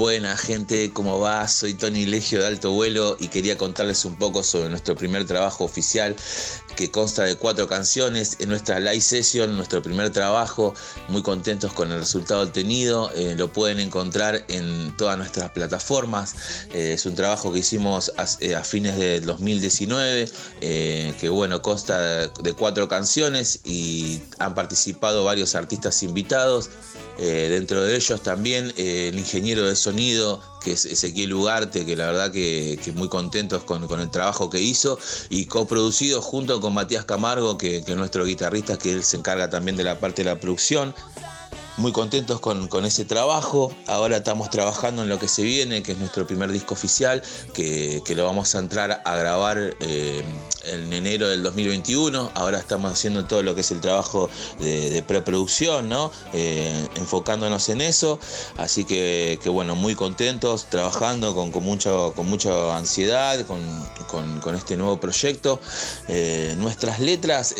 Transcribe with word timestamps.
Buena 0.00 0.34
gente, 0.34 0.92
¿cómo 0.94 1.20
va? 1.20 1.46
Soy 1.46 1.74
Tony 1.74 2.06
Legio 2.06 2.40
de 2.40 2.46
Alto 2.46 2.72
Vuelo 2.72 3.18
y 3.20 3.28
quería 3.28 3.58
contarles 3.58 4.06
un 4.06 4.16
poco 4.16 4.42
sobre 4.42 4.70
nuestro 4.70 4.96
primer 4.96 5.26
trabajo 5.26 5.64
oficial 5.64 6.16
que 6.74 6.90
consta 6.90 7.24
de 7.24 7.36
cuatro 7.36 7.68
canciones 7.68 8.38
en 8.38 8.48
nuestra 8.48 8.80
live 8.80 9.02
session, 9.02 9.54
nuestro 9.54 9.82
primer 9.82 10.08
trabajo, 10.08 10.72
muy 11.08 11.20
contentos 11.20 11.74
con 11.74 11.92
el 11.92 11.98
resultado 11.98 12.42
obtenido, 12.42 13.10
eh, 13.14 13.34
lo 13.36 13.52
pueden 13.52 13.80
encontrar 13.80 14.46
en 14.48 14.96
todas 14.96 15.18
nuestras 15.18 15.50
plataformas, 15.50 16.34
eh, 16.72 16.92
es 16.94 17.04
un 17.04 17.14
trabajo 17.14 17.52
que 17.52 17.58
hicimos 17.58 18.10
a, 18.16 18.24
eh, 18.40 18.56
fines 18.64 18.96
del 18.96 19.26
2019, 19.26 20.30
que 20.60 21.28
bueno, 21.28 21.60
consta 21.60 22.28
de 22.28 22.52
cuatro 22.54 22.88
canciones 22.88 23.60
y 23.64 24.22
han 24.38 24.54
participado 24.54 25.24
varios 25.24 25.54
artistas 25.54 26.02
invitados, 26.02 26.70
dentro 27.18 27.82
de 27.82 27.96
ellos 27.96 28.22
también 28.22 28.72
el 28.78 29.18
ingeniero 29.18 29.66
de 29.66 29.76
sonido 29.76 29.89
que 30.62 30.72
es 30.72 30.84
Ezequiel 30.84 31.32
Ugarte, 31.34 31.84
que 31.84 31.96
la 31.96 32.06
verdad 32.06 32.30
que, 32.30 32.78
muy 32.94 33.08
contentos 33.08 33.64
con, 33.64 33.82
el 34.00 34.10
trabajo 34.10 34.50
que 34.50 34.60
hizo, 34.60 34.98
y 35.28 35.46
coproducido 35.46 36.22
junto 36.22 36.60
con 36.60 36.74
Matías 36.74 37.04
Camargo, 37.04 37.58
que, 37.58 37.82
que 37.84 37.92
es 37.92 37.98
nuestro 37.98 38.24
guitarrista, 38.24 38.78
que 38.78 38.92
él 38.92 39.04
se 39.04 39.16
encarga 39.16 39.50
también 39.50 39.76
de 39.76 39.84
la 39.84 39.98
parte 39.98 40.22
de 40.22 40.30
la 40.30 40.40
producción 40.40 40.94
muy 41.80 41.92
contentos 41.92 42.40
con, 42.40 42.84
ese 42.84 43.04
trabajo. 43.04 43.72
Ahora 43.86 44.18
estamos 44.18 44.50
trabajando 44.50 45.02
en 45.02 45.08
lo 45.08 45.18
que 45.18 45.28
se 45.28 45.42
viene, 45.42 45.82
que 45.82 45.92
es 45.92 45.98
nuestro 45.98 46.26
primer 46.26 46.52
disco 46.52 46.74
oficial, 46.74 47.22
que, 47.54 48.02
lo 48.14 48.24
vamos 48.24 48.54
a 48.54 48.58
entrar 48.58 49.02
a 49.04 49.16
grabar 49.16 49.76
eh, 49.80 50.22
en 50.64 50.92
enero 50.92 51.28
del 51.28 51.42
2021. 51.42 52.32
Ahora 52.34 52.58
estamos 52.58 52.92
haciendo 52.92 53.24
todo 53.24 53.42
lo 53.42 53.54
que 53.54 53.62
es 53.62 53.70
el 53.70 53.80
trabajo 53.80 54.28
de, 54.58 55.02
preproducción, 55.06 55.88
¿no? 55.88 56.12
Eh, 56.34 56.86
enfocándonos 56.96 57.68
en 57.70 57.80
eso. 57.80 58.20
Así 58.58 58.84
que, 58.84 59.38
bueno, 59.46 59.74
muy 59.74 59.94
contentos, 59.94 60.66
trabajando 60.68 61.34
con, 61.34 61.50
con, 61.50 61.64
mucho, 61.64 62.12
con 62.14 62.28
mucha 62.28 62.76
ansiedad, 62.76 63.46
con, 63.46 63.60
este 64.54 64.76
nuevo 64.76 65.00
proyecto. 65.00 65.60
Eh, 66.08 66.54
nuestras 66.58 67.00
letras 67.00 67.54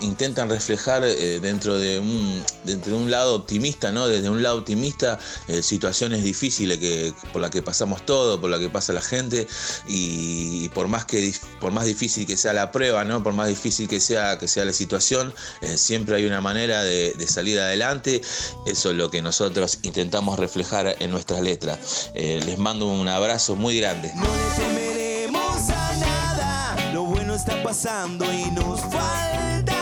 intentan 0.00 0.48
reflejar 0.48 1.02
dentro, 1.02 1.78
de 1.78 1.98
un, 1.98 2.44
dentro 2.64 2.92
de 2.92 3.02
un 3.02 3.10
lado 3.10 3.47
optimista, 3.48 3.90
¿no? 3.92 4.06
Desde 4.06 4.28
un 4.28 4.42
lado 4.42 4.58
optimista, 4.58 5.18
eh, 5.48 5.62
situaciones 5.62 6.22
difíciles 6.22 6.76
que, 6.76 7.14
por 7.32 7.40
las 7.40 7.50
que 7.50 7.62
pasamos 7.62 8.04
todo, 8.04 8.38
por 8.38 8.50
las 8.50 8.60
que 8.60 8.68
pasa 8.68 8.92
la 8.92 9.00
gente, 9.00 9.48
y, 9.86 10.68
por 10.70 10.86
más 10.86 11.06
que 11.06 11.32
por 11.58 11.72
más 11.72 11.86
difícil 11.86 12.26
que 12.26 12.36
sea 12.36 12.52
la 12.52 12.70
prueba, 12.70 13.04
¿no? 13.04 13.22
Por 13.22 13.32
más 13.32 13.48
difícil 13.48 13.88
que 13.88 14.00
sea, 14.00 14.38
que 14.38 14.48
sea 14.48 14.66
la 14.66 14.74
situación, 14.74 15.32
eh, 15.62 15.78
siempre 15.78 16.16
hay 16.16 16.26
una 16.26 16.42
manera 16.42 16.84
de, 16.84 17.14
salir 17.26 17.58
adelante. 17.58 18.20
Eso 18.66 18.90
es 18.90 18.96
lo 18.96 19.10
que 19.10 19.22
nosotros 19.22 19.78
intentamos 19.82 20.38
reflejar 20.38 20.96
en 20.98 21.10
nuestras 21.10 21.40
letras. 21.40 22.10
Eh, 22.14 22.42
les 22.44 22.58
mando 22.58 22.86
un 22.86 23.08
abrazo 23.08 23.56
muy 23.56 23.80
grande. 23.80 24.12
No 24.14 24.24
a 25.70 25.96
nada, 25.96 26.92
lo 26.92 27.04
bueno 27.04 27.34
está 27.34 27.62
pasando 27.62 28.30
y 28.32 28.50
nos 28.50 28.80
falta 28.80 29.77